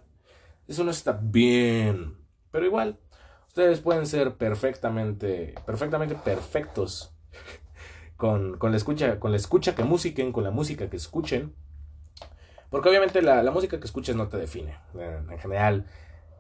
Eso 0.68 0.84
no 0.84 0.92
está 0.92 1.14
bien. 1.14 2.25
Pero 2.56 2.68
igual, 2.68 2.98
ustedes 3.50 3.82
pueden 3.82 4.06
ser 4.06 4.36
perfectamente, 4.36 5.56
perfectamente 5.66 6.16
perfectos 6.16 7.14
con, 8.16 8.58
la 8.62 8.78
escucha, 8.78 9.20
con 9.20 9.32
la 9.32 9.36
escucha 9.36 9.76
que 9.76 9.84
musiquen, 9.84 10.32
con 10.32 10.46
la 10.46 10.52
música 10.52 10.90
que 10.90 10.96
escuchen. 10.96 11.54
Porque 12.70 12.88
obviamente 12.88 13.22
la, 13.22 13.44
música 13.52 13.78
que 13.78 13.86
escuches 13.86 14.16
no 14.16 14.30
te 14.30 14.38
define, 14.38 14.78
en, 14.98 15.38
general. 15.38 15.86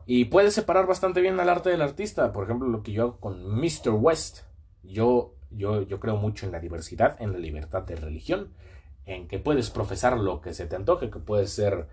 Y 0.05 0.23
puedes 0.23 0.53
separar 0.53 0.87
bastante 0.87 1.19
bien 1.19 1.37
al 1.37 1.49
arte 1.49 1.69
del 1.69 1.81
artista. 1.81 2.31
Por 2.31 2.45
ejemplo, 2.45 2.69
lo 2.69 2.81
que 2.81 2.93
yo 2.93 3.01
hago 3.01 3.19
con 3.19 3.53
Mr. 3.59 3.89
West. 3.89 4.43
Yo, 4.83 5.33
yo, 5.51 5.81
yo 5.81 5.99
creo 5.99 6.15
mucho 6.15 6.45
en 6.45 6.53
la 6.53 6.61
diversidad, 6.61 7.21
en 7.21 7.33
la 7.33 7.39
libertad 7.39 7.83
de 7.83 7.97
religión, 7.97 8.53
en 9.05 9.27
que 9.27 9.37
puedes 9.37 9.69
profesar 9.69 10.17
lo 10.17 10.39
que 10.39 10.53
se 10.53 10.65
te 10.65 10.77
antoje, 10.77 11.09
que 11.09 11.19
puedes 11.19 11.49
ser, 11.51 11.89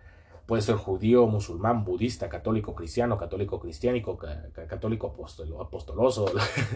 puede 0.47 0.63
ser 0.63 0.77
judío, 0.77 1.27
musulmán, 1.27 1.85
budista, 1.85 2.29
católico, 2.29 2.75
cristiano, 2.75 3.17
católico, 3.19 3.61
cristiánico, 3.61 4.19
católico 4.69 5.15
apostoloso, 5.61 6.27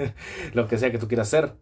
lo 0.55 0.67
que 0.67 0.79
sea 0.79 0.91
que 0.91 0.99
tú 0.99 1.09
quieras 1.09 1.29
ser. 1.29 1.57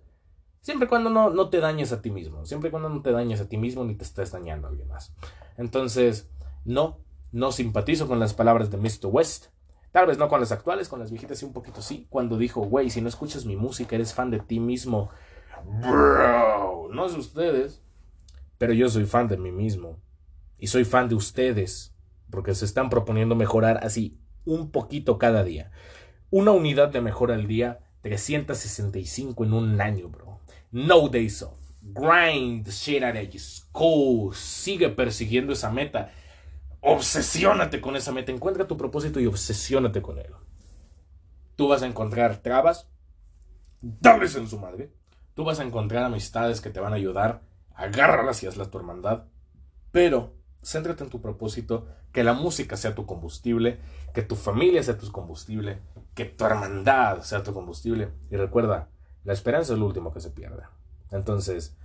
Siempre 0.60 0.86
y 0.86 0.88
cuando 0.88 1.10
no, 1.10 1.30
no 1.30 1.50
te 1.50 1.60
dañes 1.60 1.92
a 1.92 2.00
ti 2.00 2.10
mismo. 2.10 2.46
Siempre 2.46 2.68
y 2.68 2.70
cuando 2.70 2.88
no 2.88 3.02
te 3.02 3.12
dañes 3.12 3.40
a 3.40 3.48
ti 3.48 3.58
mismo 3.58 3.84
ni 3.84 3.94
te 3.94 4.04
estés 4.04 4.32
dañando 4.32 4.66
a 4.66 4.70
alguien 4.70 4.88
más. 4.88 5.14
Entonces, 5.58 6.30
no, 6.64 7.00
no 7.32 7.52
simpatizo 7.52 8.08
con 8.08 8.18
las 8.18 8.32
palabras 8.32 8.70
de 8.70 8.78
Mr. 8.78 9.08
West. 9.10 9.46
Tal 9.92 10.06
vez 10.06 10.18
no 10.18 10.28
con 10.28 10.40
las 10.40 10.52
actuales, 10.52 10.88
con 10.88 11.00
las 11.00 11.10
viejitas 11.10 11.38
sí 11.38 11.44
un 11.44 11.52
poquito 11.52 11.82
sí. 11.82 12.06
Cuando 12.10 12.38
dijo, 12.38 12.62
güey, 12.62 12.90
si 12.90 13.00
no 13.00 13.08
escuchas 13.08 13.44
mi 13.44 13.56
música, 13.56 13.94
eres 13.94 14.14
fan 14.14 14.30
de 14.30 14.40
ti 14.40 14.58
mismo. 14.58 15.10
Bro, 15.64 16.88
no 16.92 17.08
sé 17.08 17.18
ustedes, 17.18 17.82
pero 18.58 18.72
yo 18.72 18.88
soy 18.88 19.04
fan 19.04 19.28
de 19.28 19.36
mí 19.36 19.52
mismo. 19.52 19.98
Y 20.58 20.68
soy 20.68 20.84
fan 20.84 21.08
de 21.08 21.14
ustedes, 21.14 21.93
porque 22.30 22.54
se 22.54 22.64
están 22.64 22.90
proponiendo 22.90 23.34
mejorar 23.34 23.80
así 23.82 24.18
un 24.44 24.70
poquito 24.70 25.18
cada 25.18 25.44
día. 25.44 25.70
Una 26.30 26.50
unidad 26.50 26.88
de 26.88 27.00
mejora 27.00 27.34
al 27.34 27.46
día, 27.46 27.80
365 28.02 29.44
en 29.44 29.52
un 29.52 29.80
año, 29.80 30.08
bro. 30.08 30.40
No 30.70 31.08
days 31.08 31.42
off. 31.42 31.58
Grind 31.80 32.68
shit 32.68 33.02
of 33.02 33.14
your 33.14 34.34
Sigue 34.34 34.88
persiguiendo 34.88 35.52
esa 35.52 35.70
meta. 35.70 36.10
Obsesiónate 36.80 37.80
con 37.80 37.96
esa 37.96 38.12
meta. 38.12 38.32
Encuentra 38.32 38.66
tu 38.66 38.76
propósito 38.76 39.20
y 39.20 39.26
obsesiónate 39.26 40.02
con 40.02 40.18
él. 40.18 40.32
Tú 41.56 41.68
vas 41.68 41.82
a 41.82 41.86
encontrar 41.86 42.38
trabas. 42.38 42.90
Dales 43.80 44.34
en 44.36 44.48
su 44.48 44.58
madre. 44.58 44.92
Tú 45.34 45.44
vas 45.44 45.60
a 45.60 45.64
encontrar 45.64 46.04
amistades 46.04 46.60
que 46.60 46.70
te 46.70 46.80
van 46.80 46.92
a 46.92 46.96
ayudar. 46.96 47.42
Agárralas 47.74 48.42
y 48.42 48.46
hazlas 48.46 48.70
tu 48.70 48.78
hermandad. 48.78 49.24
Pero 49.92 50.34
céntrate 50.64 51.04
en 51.04 51.10
tu 51.10 51.20
propósito, 51.20 51.86
que 52.12 52.24
la 52.24 52.32
música 52.32 52.76
sea 52.76 52.94
tu 52.94 53.06
combustible, 53.06 53.78
que 54.12 54.22
tu 54.22 54.36
familia 54.36 54.82
sea 54.82 54.98
tu 54.98 55.10
combustible, 55.12 55.78
que 56.14 56.24
tu 56.24 56.44
hermandad 56.44 57.22
sea 57.22 57.42
tu 57.42 57.52
combustible. 57.52 58.10
Y 58.30 58.36
recuerda, 58.36 58.88
la 59.24 59.32
esperanza 59.32 59.72
es 59.72 59.78
lo 59.78 59.86
último 59.86 60.12
que 60.12 60.20
se 60.20 60.30
pierde. 60.30 60.62
Entonces, 61.10 61.76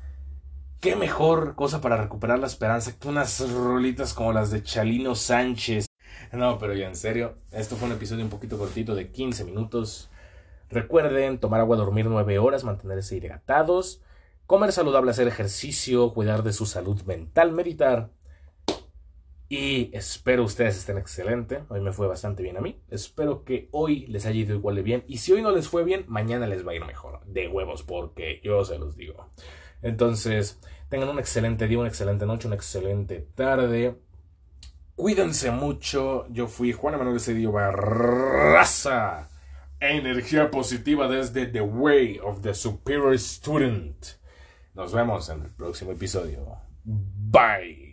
¿qué 0.79 0.95
mejor 0.95 1.55
cosa 1.55 1.81
para 1.81 1.97
recuperar 1.97 2.39
la 2.39 2.47
esperanza 2.47 2.97
que 2.97 3.07
unas 3.07 3.49
rolitas 3.51 4.13
como 4.13 4.33
las 4.33 4.51
de 4.51 4.63
Chalino 4.63 5.15
Sánchez? 5.15 5.85
No, 6.31 6.57
pero 6.59 6.73
ya 6.73 6.87
en 6.87 6.95
serio, 6.95 7.35
esto 7.51 7.75
fue 7.75 7.87
un 7.87 7.95
episodio 7.95 8.23
un 8.23 8.29
poquito 8.29 8.57
cortito 8.57 8.95
de 8.95 9.11
15 9.11 9.45
minutos. 9.45 10.09
Recuerden 10.69 11.39
tomar 11.39 11.61
agua, 11.61 11.77
dormir 11.77 12.05
9 12.05 12.37
horas, 12.37 12.63
mantenerse 12.63 13.15
hidratados, 13.15 14.01
comer 14.45 14.71
saludable, 14.71 15.11
hacer 15.11 15.27
ejercicio, 15.27 16.13
cuidar 16.13 16.43
de 16.43 16.53
su 16.53 16.65
salud 16.65 17.01
mental, 17.03 17.51
meditar 17.51 18.11
y 19.49 19.89
espero 19.97 20.43
ustedes 20.43 20.77
estén 20.77 20.99
excelente. 20.99 21.63
Hoy 21.69 21.81
me 21.81 21.91
fue 21.91 22.07
bastante 22.07 22.43
bien 22.43 22.57
a 22.57 22.61
mí. 22.61 22.79
Espero 22.91 23.43
que 23.43 23.67
hoy 23.71 24.05
les 24.05 24.27
haya 24.27 24.39
ido 24.39 24.55
igual 24.55 24.75
de 24.75 24.83
bien. 24.83 25.03
Y 25.07 25.17
si 25.17 25.33
hoy 25.33 25.41
no 25.41 25.51
les 25.51 25.67
fue 25.67 25.83
bien, 25.83 26.05
mañana 26.07 26.45
les 26.45 26.65
va 26.65 26.71
a 26.71 26.75
ir 26.75 26.85
mejor. 26.85 27.25
De 27.25 27.47
huevos, 27.47 27.81
porque 27.81 28.39
yo 28.43 28.63
se 28.63 28.77
los 28.77 28.95
digo. 28.95 29.31
Entonces, 29.81 30.59
tengan 30.89 31.09
un 31.09 31.17
excelente 31.17 31.67
día, 31.67 31.79
una 31.79 31.87
excelente 31.87 32.27
noche, 32.27 32.45
una 32.45 32.57
excelente 32.57 33.27
tarde. 33.33 33.95
Cuídense 34.95 35.49
mucho. 35.49 36.27
Yo 36.29 36.47
fui 36.47 36.71
Juan 36.71 36.93
Emanuel 36.93 37.19
Cedillo 37.19 37.51
Barraza. 37.51 39.29
Energía 39.79 40.51
positiva 40.51 41.07
desde 41.07 41.47
The 41.47 41.61
Way 41.61 42.19
of 42.19 42.41
the 42.41 42.53
Superior 42.53 43.17
Student. 43.17 44.05
Nos 44.75 44.93
vemos 44.93 45.27
en 45.29 45.41
el 45.41 45.49
próximo 45.49 45.91
episodio. 45.91 46.57
Bye. 46.83 47.88